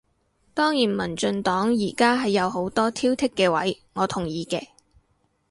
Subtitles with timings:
[0.55, 4.69] 當然民進黨而家係有好多挑剔嘅位，我同意嘅